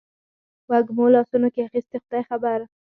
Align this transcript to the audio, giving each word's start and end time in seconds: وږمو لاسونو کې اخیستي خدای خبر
وږمو 0.69 1.05
لاسونو 1.15 1.47
کې 1.53 1.61
اخیستي 1.67 1.97
خدای 2.05 2.23
خبر 2.29 2.59